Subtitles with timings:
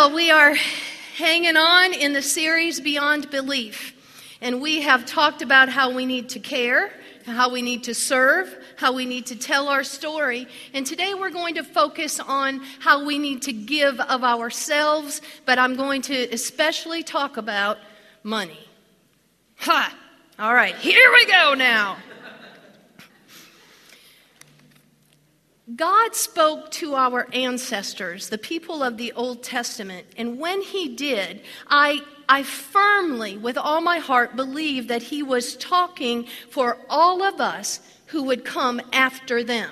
[0.00, 0.54] Well, we are
[1.16, 3.92] hanging on in the series Beyond Belief.
[4.40, 6.90] And we have talked about how we need to care,
[7.26, 10.48] how we need to serve, how we need to tell our story.
[10.72, 15.58] And today we're going to focus on how we need to give of ourselves, but
[15.58, 17.76] I'm going to especially talk about
[18.22, 18.66] money.
[19.58, 19.94] Ha!
[20.38, 21.98] All right, here we go now.
[25.76, 31.42] God spoke to our ancestors, the people of the Old Testament, and when He did,
[31.66, 37.40] I, I firmly, with all my heart, believe that He was talking for all of
[37.42, 39.70] us who would come after them.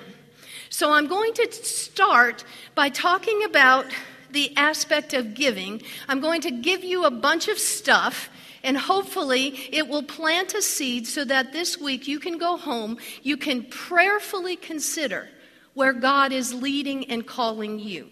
[0.69, 2.43] So I'm going to start
[2.75, 3.87] by talking about
[4.29, 5.81] the aspect of giving.
[6.07, 8.29] I'm going to give you a bunch of stuff.
[8.63, 12.97] And hopefully, it will plant a seed so that this week you can go home,
[13.23, 15.29] you can prayerfully consider
[15.73, 18.09] where God is leading and calling you.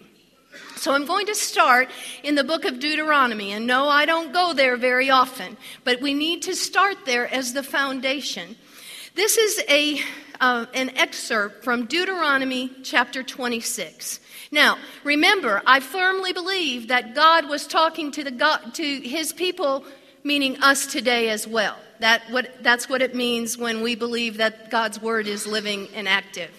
[0.76, 1.90] So I'm going to start
[2.22, 3.52] in the book of Deuteronomy.
[3.52, 7.52] And no, I don't go there very often, but we need to start there as
[7.52, 8.56] the foundation.
[9.14, 10.00] This is a,
[10.40, 14.20] uh, an excerpt from Deuteronomy chapter 26.
[14.50, 19.84] Now, remember, I firmly believe that God was talking to, the God, to his people,
[20.24, 21.76] meaning us today as well.
[22.00, 26.08] That what, that's what it means when we believe that God's word is living and
[26.08, 26.50] active.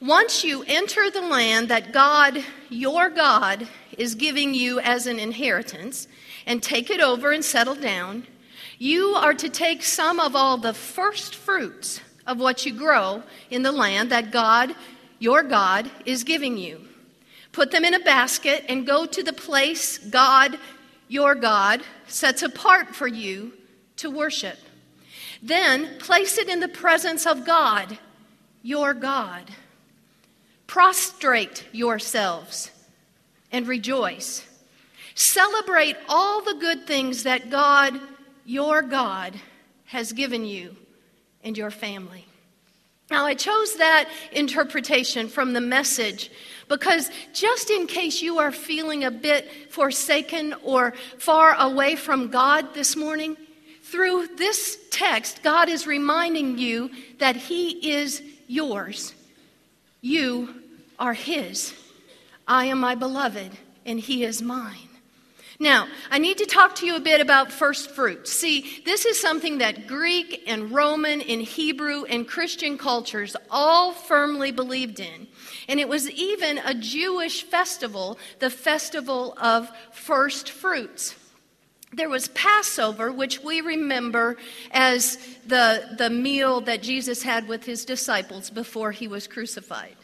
[0.00, 6.08] Once you enter the land that God, your God, is giving you as an inheritance
[6.46, 8.26] and take it over and settle down,
[8.78, 13.62] you are to take some of all the first fruits of what you grow in
[13.62, 14.74] the land that God,
[15.18, 16.80] your God, is giving you.
[17.52, 20.58] Put them in a basket and go to the place God,
[21.06, 23.52] your God, sets apart for you
[23.96, 24.58] to worship.
[25.40, 27.98] Then place it in the presence of God,
[28.62, 29.50] your God.
[30.74, 32.68] Prostrate yourselves
[33.52, 34.44] and rejoice.
[35.14, 37.94] Celebrate all the good things that God,
[38.44, 39.36] your God,
[39.84, 40.74] has given you
[41.44, 42.26] and your family.
[43.08, 46.32] Now, I chose that interpretation from the message
[46.66, 52.74] because just in case you are feeling a bit forsaken or far away from God
[52.74, 53.36] this morning,
[53.84, 59.14] through this text, God is reminding you that He is yours
[60.04, 60.63] you
[60.98, 61.74] are his.
[62.46, 63.52] I am my beloved,
[63.86, 64.88] and he is mine.
[65.60, 68.32] Now, I need to talk to you a bit about first fruits.
[68.32, 74.50] See, this is something that Greek and Roman and Hebrew and Christian cultures all firmly
[74.50, 75.28] believed in.
[75.68, 81.14] And it was even a Jewish festival, the festival of first fruits.
[81.92, 84.36] There was Passover, which we remember
[84.72, 85.16] as
[85.46, 89.94] the, the meal that Jesus had with his disciples before he was crucified.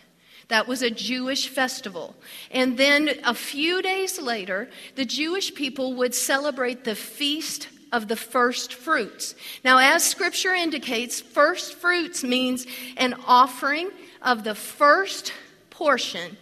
[0.51, 2.15] That was a Jewish festival.
[2.51, 8.17] And then a few days later, the Jewish people would celebrate the feast of the
[8.17, 9.35] first fruits.
[9.65, 12.67] Now, as scripture indicates, first fruits means
[12.97, 13.91] an offering
[14.23, 15.33] of the first
[15.71, 16.37] portion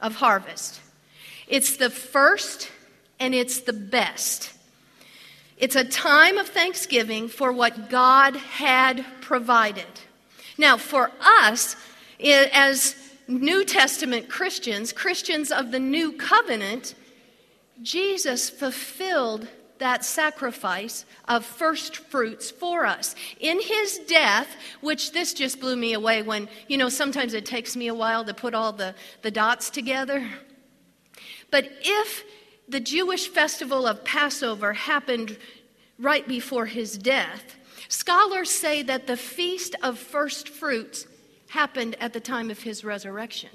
[0.00, 0.80] of harvest.
[1.48, 2.70] It's the first
[3.18, 4.52] and it's the best.
[5.58, 9.86] It's a time of thanksgiving for what God had provided.
[10.58, 11.76] Now, for us,
[12.20, 13.01] as
[13.40, 16.94] New Testament Christians, Christians of the new covenant,
[17.82, 19.48] Jesus fulfilled
[19.78, 23.16] that sacrifice of first fruits for us.
[23.40, 24.48] In his death,
[24.80, 28.24] which this just blew me away when, you know, sometimes it takes me a while
[28.24, 30.28] to put all the, the dots together.
[31.50, 32.24] But if
[32.68, 35.36] the Jewish festival of Passover happened
[35.98, 37.56] right before his death.
[37.88, 41.06] Scholars say that the feast of first fruits
[41.52, 43.50] happened at the time of his resurrection.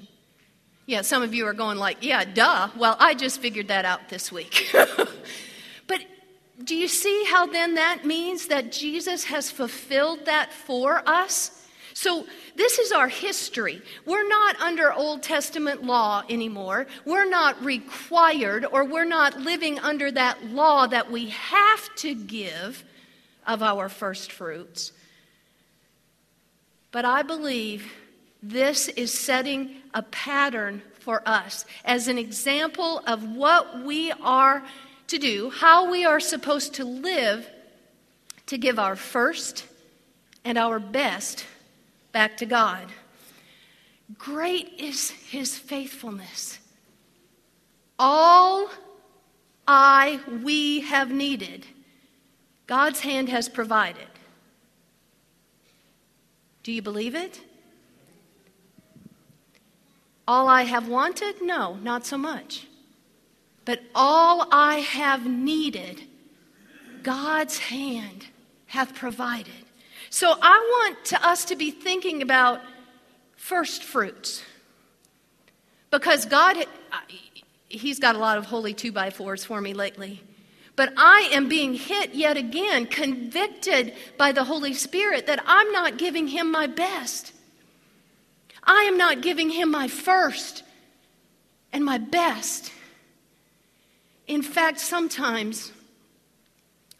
[0.86, 2.68] Yeah, some of you are going like, yeah, duh.
[2.76, 4.70] Well, I just figured that out this week.
[5.86, 6.00] but
[6.62, 11.66] do you see how then that means that Jesus has fulfilled that for us?
[11.92, 13.82] So, this is our history.
[14.06, 16.86] We're not under Old Testament law anymore.
[17.04, 22.84] We're not required or we're not living under that law that we have to give
[23.44, 24.92] of our first fruits.
[26.90, 27.92] But I believe
[28.42, 34.62] this is setting a pattern for us as an example of what we are
[35.08, 37.48] to do, how we are supposed to live
[38.46, 39.66] to give our first
[40.44, 41.44] and our best
[42.12, 42.86] back to God.
[44.16, 46.58] Great is his faithfulness.
[47.98, 48.70] All
[49.66, 51.66] I, we have needed,
[52.66, 54.06] God's hand has provided.
[56.68, 57.40] Do you believe it?
[60.26, 61.40] All I have wanted?
[61.40, 62.66] No, not so much.
[63.64, 66.02] But all I have needed,
[67.02, 68.26] God's hand
[68.66, 69.64] hath provided.
[70.10, 70.58] So I
[70.92, 72.60] want to us to be thinking about
[73.34, 74.42] first fruits.
[75.90, 76.98] Because God, uh,
[77.70, 80.22] He's got a lot of holy two by fours for me lately.
[80.78, 85.98] But I am being hit yet again, convicted by the Holy Spirit that I'm not
[85.98, 87.32] giving Him my best.
[88.62, 90.62] I am not giving Him my first
[91.72, 92.70] and my best.
[94.28, 95.72] In fact, sometimes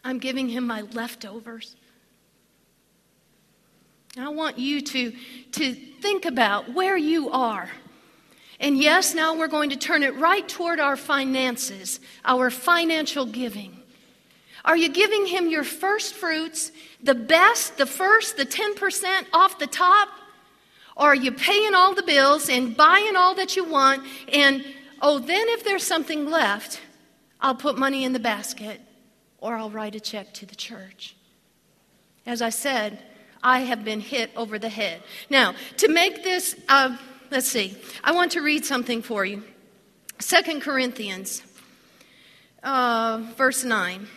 [0.03, 1.77] I'm giving Him my leftovers.
[4.17, 5.13] I want you to,
[5.53, 7.69] to think about where you are.
[8.59, 13.81] And yes, now we're going to turn it right toward our finances, our financial giving.
[14.65, 16.71] Are you giving him your first fruits,
[17.01, 20.09] the best, the first, the 10% off the top?
[20.97, 24.05] Or are you paying all the bills and buying all that you want?
[24.33, 24.65] And
[25.01, 26.81] oh, then if there's something left,
[27.39, 28.81] I'll put money in the basket
[29.39, 31.15] or I'll write a check to the church.
[32.25, 32.99] As I said,
[33.41, 35.01] I have been hit over the head.
[35.29, 36.97] Now, to make this, uh,
[37.31, 39.43] let's see, I want to read something for you.
[40.19, 41.43] Second Corinthians,
[42.63, 44.07] uh, verse 9.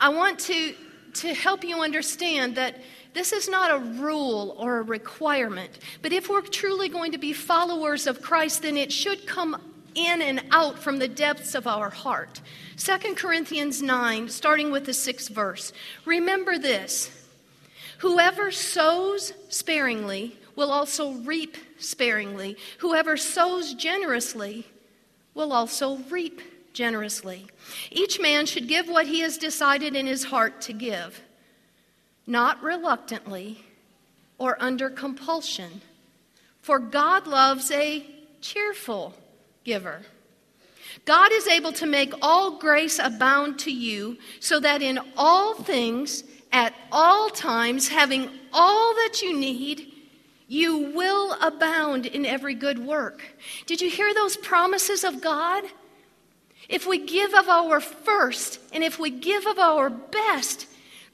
[0.00, 0.74] I want to,
[1.14, 2.80] to help you understand that
[3.14, 7.32] this is not a rule or a requirement, but if we're truly going to be
[7.32, 9.56] followers of Christ, then it should come
[9.94, 12.40] in and out from the depths of our heart.
[12.76, 15.72] 2 Corinthians 9, starting with the sixth verse.
[16.04, 17.23] Remember this
[18.04, 22.58] Whoever sows sparingly will also reap sparingly.
[22.80, 24.66] Whoever sows generously
[25.32, 26.42] will also reap
[26.74, 27.46] generously.
[27.90, 31.22] Each man should give what he has decided in his heart to give,
[32.26, 33.64] not reluctantly
[34.36, 35.80] or under compulsion,
[36.60, 38.04] for God loves a
[38.42, 39.14] cheerful
[39.64, 40.02] giver.
[41.06, 46.22] God is able to make all grace abound to you, so that in all things,
[46.54, 49.92] at all times, having all that you need,
[50.46, 53.22] you will abound in every good work.
[53.66, 55.64] Did you hear those promises of God?
[56.68, 60.68] If we give of our first and if we give of our best,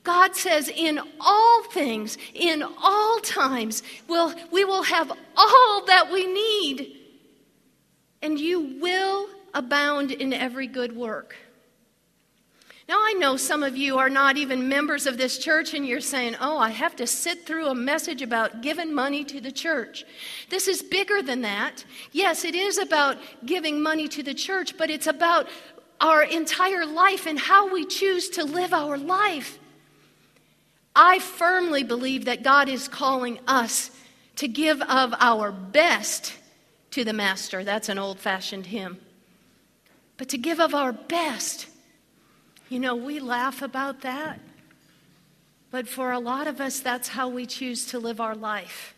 [0.04, 6.26] God says, in all things, in all times, we'll, we will have all that we
[6.26, 6.98] need.
[8.20, 11.34] And you will abound in every good work.
[12.90, 16.00] Now, I know some of you are not even members of this church, and you're
[16.00, 20.04] saying, Oh, I have to sit through a message about giving money to the church.
[20.48, 21.84] This is bigger than that.
[22.10, 23.16] Yes, it is about
[23.46, 25.46] giving money to the church, but it's about
[26.00, 29.60] our entire life and how we choose to live our life.
[30.96, 33.92] I firmly believe that God is calling us
[34.34, 36.34] to give of our best
[36.90, 37.62] to the Master.
[37.62, 38.98] That's an old fashioned hymn.
[40.16, 41.68] But to give of our best
[42.70, 44.40] you know, we laugh about that.
[45.72, 48.94] But for a lot of us, that's how we choose to live our life.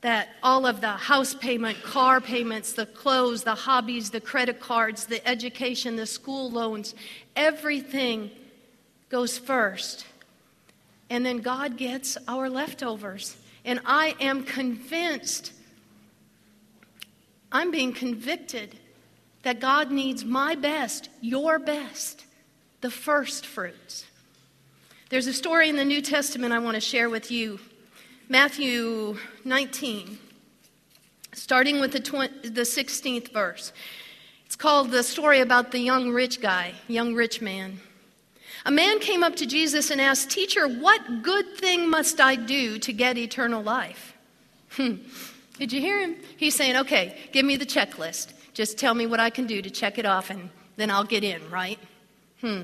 [0.00, 5.06] That all of the house payment, car payments, the clothes, the hobbies, the credit cards,
[5.06, 6.94] the education, the school loans,
[7.36, 8.30] everything
[9.08, 10.06] goes first.
[11.10, 13.36] And then God gets our leftovers.
[13.64, 15.52] And I am convinced,
[17.50, 18.76] I'm being convicted
[19.42, 22.26] that God needs my best, your best
[22.82, 24.04] the first fruits.
[25.08, 27.60] There's a story in the New Testament I want to share with you
[28.28, 30.18] Matthew 19,
[31.32, 33.72] starting with the, 20, the 16th verse.
[34.46, 37.78] It's called the story about the young rich guy, young rich man.
[38.66, 42.78] A man came up to Jesus and asked, Teacher, what good thing must I do
[42.80, 44.14] to get eternal life?
[44.70, 44.96] Hmm.
[45.58, 46.16] Did you hear him?
[46.36, 48.32] He's saying, Okay, give me the checklist.
[48.54, 51.22] Just tell me what I can do to check it off, and then I'll get
[51.22, 51.78] in, right?
[52.42, 52.62] Hmm.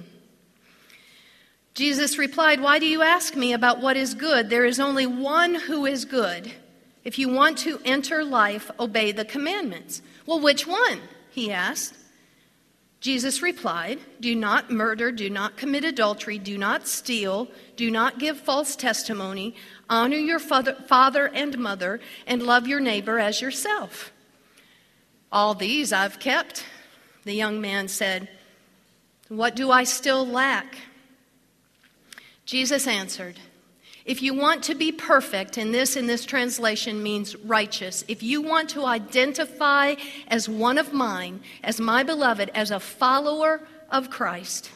[1.72, 4.50] Jesus replied, Why do you ask me about what is good?
[4.50, 6.52] There is only one who is good.
[7.04, 10.02] If you want to enter life, obey the commandments.
[10.26, 11.00] Well, which one?
[11.30, 11.94] He asked.
[13.00, 18.40] Jesus replied, Do not murder, do not commit adultery, do not steal, do not give
[18.40, 19.54] false testimony,
[19.88, 24.12] honor your father and mother, and love your neighbor as yourself.
[25.30, 26.64] All these I've kept,
[27.24, 28.28] the young man said.
[29.28, 30.78] What do I still lack?
[32.46, 33.38] Jesus answered,
[34.06, 38.40] If you want to be perfect, and this in this translation means righteous, if you
[38.40, 39.96] want to identify
[40.28, 44.70] as one of mine, as my beloved, as a follower of Christ,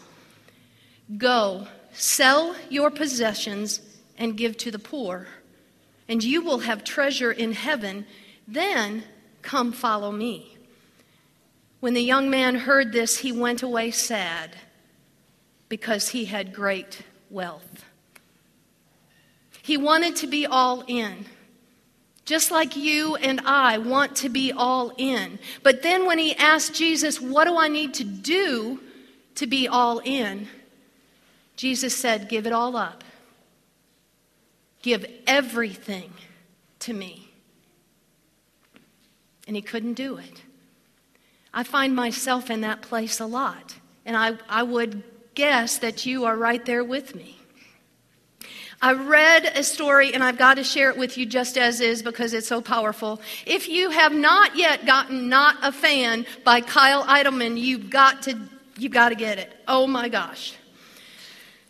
[1.16, 3.80] go, sell your possessions,
[4.18, 5.26] and give to the poor,
[6.09, 8.06] and you will have treasure in heaven.
[8.47, 9.02] Then
[9.40, 10.51] come follow me.
[11.82, 14.54] When the young man heard this, he went away sad
[15.68, 17.84] because he had great wealth.
[19.62, 21.24] He wanted to be all in.
[22.24, 25.40] Just like you and I want to be all in.
[25.64, 28.78] But then when he asked Jesus, What do I need to do
[29.34, 30.46] to be all in?
[31.56, 33.02] Jesus said, Give it all up.
[34.82, 36.12] Give everything
[36.78, 37.28] to me.
[39.48, 40.41] And he couldn't do it.
[41.54, 43.75] I find myself in that place a lot.
[44.04, 45.02] And I, I would
[45.35, 47.38] guess that you are right there with me.
[48.80, 52.02] I read a story and I've got to share it with you just as is
[52.02, 53.21] because it's so powerful.
[53.47, 58.37] If you have not yet gotten Not a Fan by Kyle Idleman, you've got to
[58.76, 59.52] you've got to get it.
[59.68, 60.54] Oh my gosh.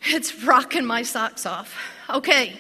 [0.05, 1.77] It's rocking my socks off.
[2.09, 2.59] Okay.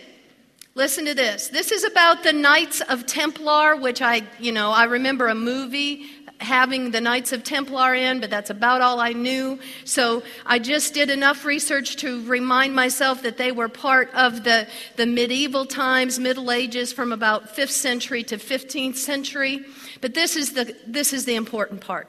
[0.74, 1.48] Listen to this.
[1.48, 6.06] This is about the Knights of Templar, which I, you know, I remember a movie
[6.42, 9.58] having the Knights of Templar in, but that's about all I knew.
[9.84, 14.66] So I just did enough research to remind myself that they were part of the,
[14.96, 19.64] the medieval times, Middle Ages, from about 5th century to 15th century.
[20.00, 22.08] But this is the, this is the important part.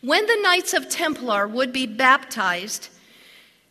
[0.00, 2.88] When the Knights of Templar would be baptized,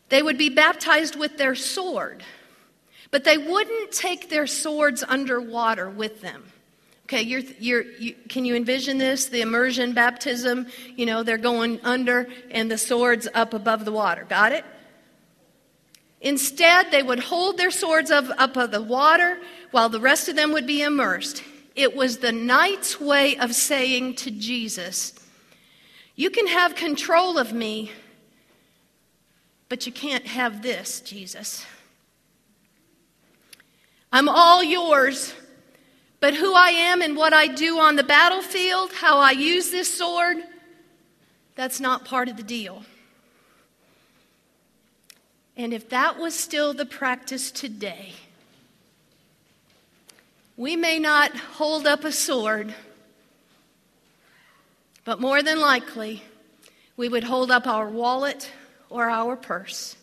[0.09, 2.23] they would be baptized with their sword,
[3.11, 6.51] but they wouldn't take their swords underwater with them.
[7.05, 9.27] Okay, you're, you're, you, can you envision this?
[9.27, 14.25] The immersion baptism, you know, they're going under and the sword's up above the water.
[14.27, 14.65] Got it?
[16.19, 19.37] Instead, they would hold their swords up, up of the water
[19.69, 21.43] while the rest of them would be immersed.
[21.75, 25.13] It was the knight's way of saying to Jesus,
[26.15, 27.91] You can have control of me,
[29.69, 31.67] but you can't have this, Jesus.
[34.11, 35.35] I'm all yours
[36.25, 39.95] but who I am and what I do on the battlefield, how I use this
[39.95, 40.37] sword,
[41.53, 42.83] that's not part of the deal.
[45.55, 48.13] And if that was still the practice today,
[50.57, 52.73] we may not hold up a sword,
[55.03, 56.23] but more than likely,
[56.97, 58.51] we would hold up our wallet
[58.89, 59.95] or our purse.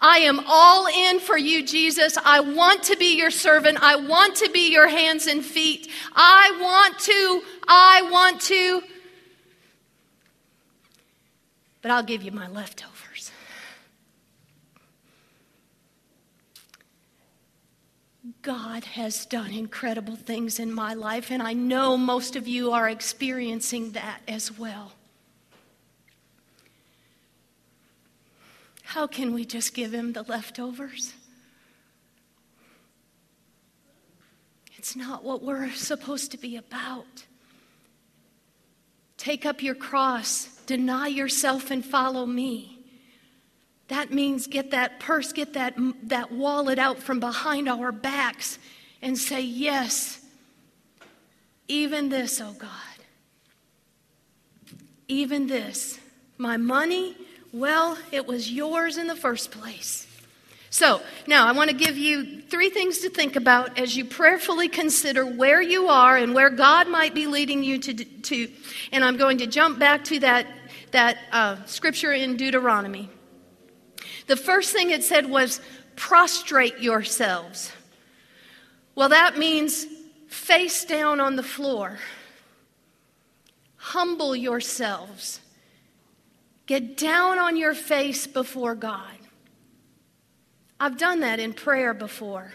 [0.00, 2.16] I am all in for you, Jesus.
[2.24, 3.78] I want to be your servant.
[3.82, 5.88] I want to be your hands and feet.
[6.14, 7.42] I want to.
[7.68, 8.82] I want to.
[11.82, 13.32] But I'll give you my leftovers.
[18.42, 22.88] God has done incredible things in my life, and I know most of you are
[22.88, 24.92] experiencing that as well.
[28.90, 31.14] How can we just give him the leftovers?
[34.76, 37.24] It's not what we're supposed to be about.
[39.16, 42.80] Take up your cross, deny yourself, and follow me.
[43.86, 45.76] That means get that purse, get that,
[46.08, 48.58] that wallet out from behind our backs
[49.00, 50.20] and say, Yes,
[51.68, 52.70] even this, oh God.
[55.06, 56.00] Even this.
[56.38, 57.14] My money,
[57.52, 60.06] well, it was yours in the first place.
[60.72, 64.68] So, now I want to give you three things to think about as you prayerfully
[64.68, 67.92] consider where you are and where God might be leading you to.
[67.94, 68.48] to
[68.92, 70.46] and I'm going to jump back to that,
[70.92, 73.10] that uh, scripture in Deuteronomy.
[74.28, 75.60] The first thing it said was
[75.96, 77.72] prostrate yourselves.
[78.94, 79.86] Well, that means
[80.28, 81.98] face down on the floor,
[83.76, 85.40] humble yourselves.
[86.70, 89.18] Get down on your face before God.
[90.78, 92.52] I've done that in prayer before.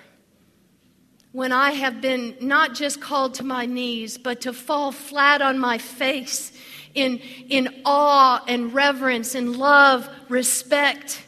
[1.34, 5.60] When I have been not just called to my knees, but to fall flat on
[5.60, 6.53] my face
[6.93, 7.17] in,
[7.50, 11.22] in awe and reverence and love, respect,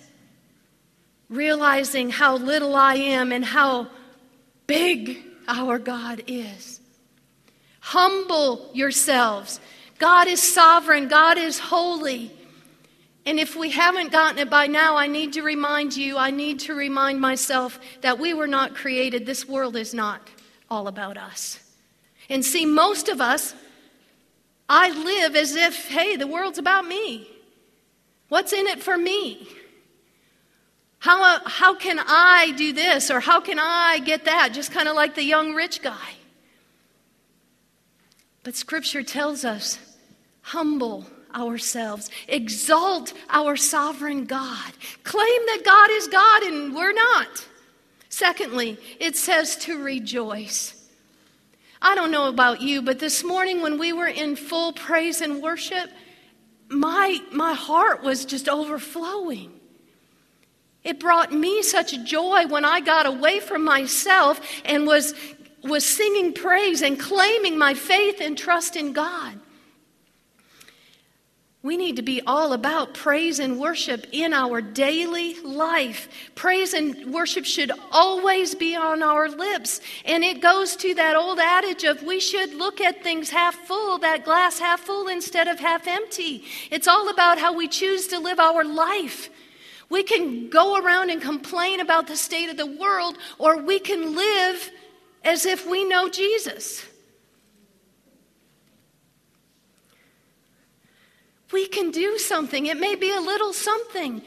[1.27, 3.87] realizing how little I am and how
[4.65, 6.79] big our God is.
[7.81, 9.59] Humble yourselves.
[9.99, 12.31] God is sovereign, God is holy.
[13.27, 16.61] And if we haven't gotten it by now, I need to remind you, I need
[16.61, 19.25] to remind myself that we were not created.
[19.25, 20.21] This world is not
[20.71, 21.59] all about us.
[22.29, 23.53] And see, most of us,
[24.69, 27.27] I live as if, hey, the world's about me.
[28.29, 29.49] What's in it for me?
[30.99, 34.53] How, how can I do this or how can I get that?
[34.53, 36.13] Just kind of like the young rich guy.
[38.43, 39.79] But Scripture tells us
[40.43, 41.05] humble
[41.37, 47.47] ourselves, exalt our sovereign God, claim that God is God and we're not.
[48.09, 50.73] Secondly, it says to rejoice.
[51.81, 55.43] I don't know about you, but this morning when we were in full praise and
[55.43, 55.89] worship,
[56.69, 59.51] my, my heart was just overflowing.
[60.83, 65.13] It brought me such joy when I got away from myself and was,
[65.61, 69.39] was singing praise and claiming my faith and trust in God.
[71.67, 76.07] We need to be all about praise and worship in our daily life.
[76.33, 79.81] Praise and worship should always be on our lips.
[80.05, 83.97] And it goes to that old adage of we should look at things half full,
[83.97, 86.45] that glass half full instead of half empty.
[86.71, 89.29] It's all about how we choose to live our life.
[89.89, 94.15] We can go around and complain about the state of the world, or we can
[94.15, 94.71] live
[95.25, 96.85] as if we know Jesus.
[101.51, 102.65] We can do something.
[102.65, 104.21] It may be a little something,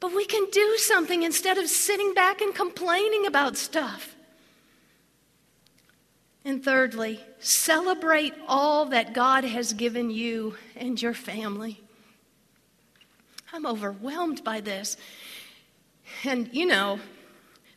[0.00, 4.16] but we can do something instead of sitting back and complaining about stuff.
[6.44, 11.80] And thirdly, celebrate all that God has given you and your family.
[13.52, 14.96] I'm overwhelmed by this.
[16.24, 16.98] And, you know,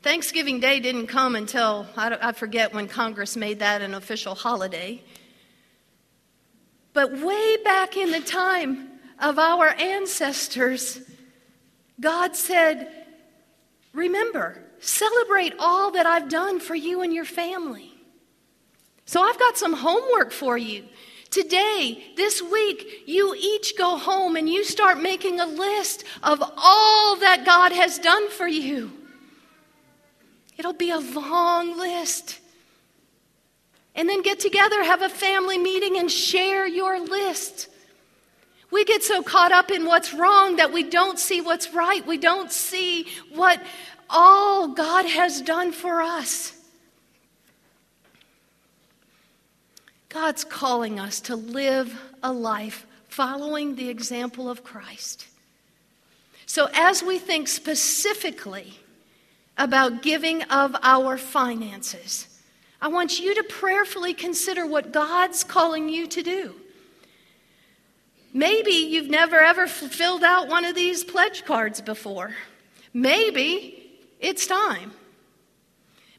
[0.01, 5.01] Thanksgiving Day didn't come until, I, forget when Congress made that an official holiday.
[6.95, 8.87] But way back in the time
[9.19, 11.01] of our ancestors,
[11.99, 12.89] God said,
[13.93, 17.91] Remember, celebrate all that I've done for you and your family.
[19.05, 20.85] So I've got some homework for you.
[21.31, 27.17] Today, this week, you each go home and you start making a list of all
[27.17, 28.89] that God has done for you.
[30.57, 32.39] It'll be a long list.
[33.95, 37.69] And then get together, have a family meeting, and share your list.
[38.71, 42.05] We get so caught up in what's wrong that we don't see what's right.
[42.05, 43.61] We don't see what
[44.09, 46.53] all God has done for us.
[50.09, 55.27] God's calling us to live a life following the example of Christ.
[56.45, 58.79] So, as we think specifically
[59.57, 62.27] about giving of our finances,
[62.81, 66.55] I want you to prayerfully consider what God's calling you to do.
[68.33, 72.35] Maybe you've never ever filled out one of these pledge cards before.
[72.93, 74.91] Maybe it's time.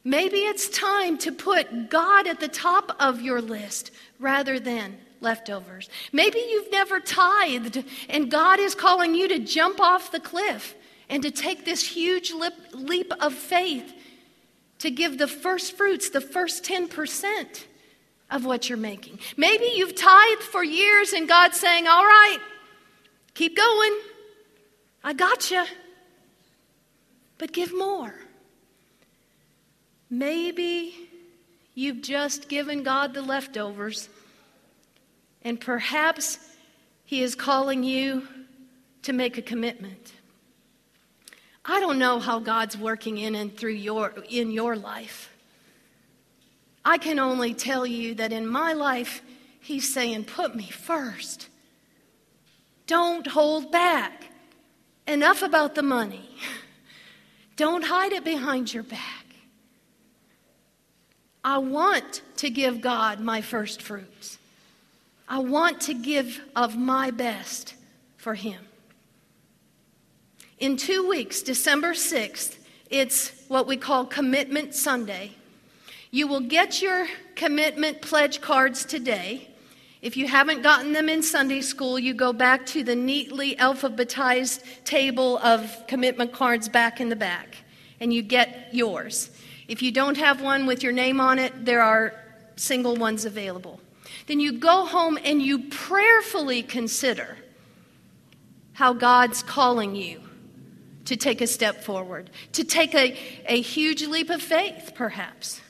[0.02, 5.90] Maybe it's time to put God at the top of your list rather than leftovers.
[6.12, 10.74] Maybe you've never tithed and God is calling you to jump off the cliff
[11.08, 12.32] and to take this huge
[12.72, 13.92] leap of faith
[14.80, 17.64] to give the first fruits, the first 10%
[18.30, 19.18] of what you're making.
[19.36, 22.38] Maybe you've tithed for years and God's saying, All right,
[23.34, 23.96] keep going.
[25.04, 25.64] I got you.
[27.38, 28.14] But give more.
[30.10, 30.94] Maybe
[31.74, 34.08] you've just given God the leftovers,
[35.42, 36.38] and perhaps
[37.04, 38.26] He is calling you
[39.02, 40.12] to make a commitment.
[41.68, 45.32] I don't know how God's working in and through your in your life.
[46.84, 49.20] I can only tell you that in my life
[49.60, 51.48] he's saying put me first.
[52.86, 54.26] Don't hold back.
[55.08, 56.28] Enough about the money.
[57.56, 59.24] Don't hide it behind your back.
[61.42, 64.38] I want to give God my first fruits.
[65.28, 67.74] I want to give of my best
[68.16, 68.58] for Him.
[70.58, 72.56] In two weeks, December 6th,
[72.88, 75.32] it's what we call Commitment Sunday.
[76.10, 79.50] You will get your commitment pledge cards today.
[80.00, 84.62] If you haven't gotten them in Sunday school, you go back to the neatly alphabetized
[84.84, 87.58] table of commitment cards back in the back,
[88.00, 89.30] and you get yours.
[89.68, 92.14] If you don't have one with your name on it, there are
[92.56, 93.78] single ones available.
[94.26, 97.36] Then you go home and you prayerfully consider
[98.72, 100.22] how God's calling you
[101.06, 103.16] to take a step forward, to take a,
[103.46, 105.60] a huge leap of faith, perhaps.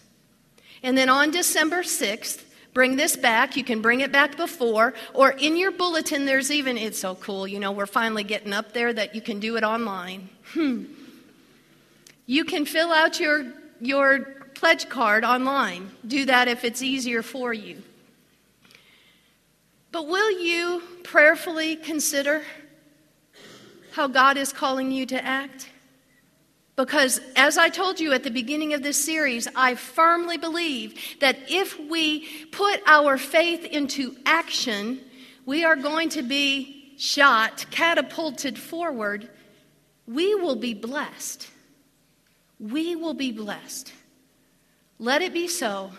[0.83, 2.42] And then on December 6th,
[2.75, 3.57] bring this back.
[3.57, 7.46] You can bring it back before, or in your bulletin, there's even, it's so cool,
[7.46, 10.29] you know, we're finally getting up there that you can do it online.
[10.53, 10.85] Hmm.
[12.27, 13.46] You can fill out your
[13.81, 14.20] your
[14.55, 15.90] pledge card online.
[16.07, 17.83] Do that if it's easier for you.
[19.92, 22.42] But will you prayerfully consider
[23.97, 25.69] how God is calling you to act?
[26.77, 31.37] Because, as I told you at the beginning of this series, I firmly believe that
[31.49, 35.01] if we put our faith into action,
[35.45, 39.29] we are going to be shot, catapulted forward.
[40.07, 41.49] We will be blessed
[42.59, 43.93] we will be blessed.
[44.99, 45.93] Let it be so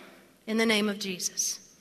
[0.48, 1.60] in the name of Jesus.